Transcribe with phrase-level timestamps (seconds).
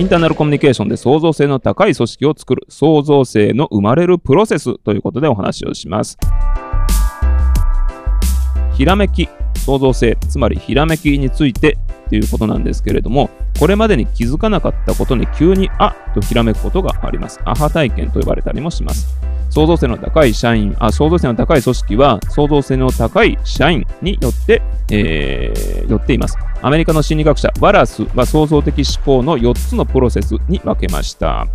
[0.00, 6.16] インターナルコミュニケーションで創造性の高い組織を作る創造性の生まれるプロセスということでお話をします。
[8.72, 9.28] ひらめき、
[9.58, 11.76] 創造性、つまりひらめきについて
[12.08, 13.28] ということなんですけれども、
[13.58, 17.38] これまでに気づかなかったことに急にあっとひらめくことがあります。
[17.44, 19.18] アハ体験と呼ばれたりもします。
[19.50, 26.38] 創造性の高い社員、あ創造性の高い組織は創造性の高い社員によって、えー、よっています。
[26.62, 31.46] アメリカの心理学者ワラスは創造的思考の4つのプロセスに分けました。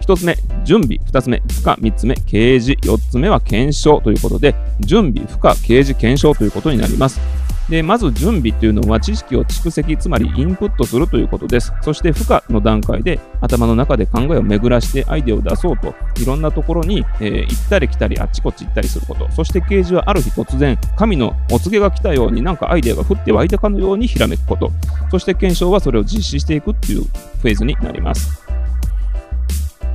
[0.00, 0.98] 1つ目、準備。
[1.10, 1.90] 2つ目、負荷。
[1.90, 2.72] 3つ目、掲示。
[2.82, 7.20] 4つ目は検証ということで、準備、負荷、掲示、検証ということになります。
[7.68, 11.72] で、まず準備というのは知識を蓄積、つまりインプットするということです。
[11.82, 19.30] そして負荷の段階で頭の中で考えを巡らしてアイデアを出そうと、いろんなところに、えー、行ったり来たりあっちこっち行ったりすること。
[19.32, 24.70] そして掲示はある日突然、神のお告げが来たようになんかアイデアが降って湧いたかのようにひらめくこと。
[25.10, 28.43] そして検証はそれを実施していくっていうフェーズになります。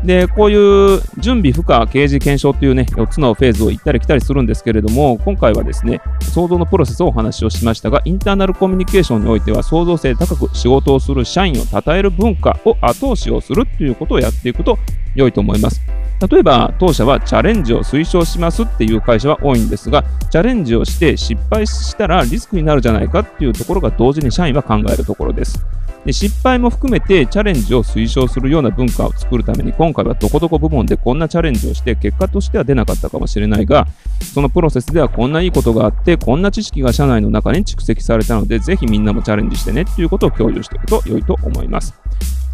[0.03, 14.79] で、こういう準備、負荷、刑事検証というね、4つのフェーズを行ったり来たりするんですけれども、今回はですね、創造のプロセスをお話をしましたが、インターナルコミュニケーションにおいては、創造性高く仕事をする社員を称える文化を後押しをするということをやっていくと
[15.15, 15.81] 良いと思います。
[16.27, 25.65] 例えば、当社はチャレンジを推奨しますっていう会社は多いんですが、チャレンジをして失敗したらリスクになるじゃないかっていうところが同時に社員は考えるところです。
[26.05, 33.85] で失敗も含めてチャレンジを推奨するような文化を作るために今回はどこどこ部門でこんなチャレンジをして結果としては出なかったかもしれないが
[34.33, 41.93] そのプロセスではこんないいことがあってこんな知識が社内の中に蓄積されたのでぜひみんなもチャレンジしてねっていうことを共有していくと良いと思います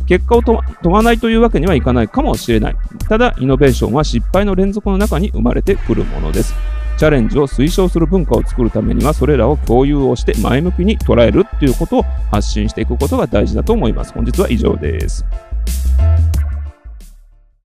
[0.05, 2.75] 結果を問わないというわけにはいかないかもしれない
[3.07, 6.53] ただイノベーションは失敗の連続の中に生まれてくるものです
[6.97, 14.13] チャレンジを推奨する文化を作るためにはそれらを共有をして前向きに捉えるということを発信していくことが大事だと思います。
[14.13, 15.25] 本日は以上です。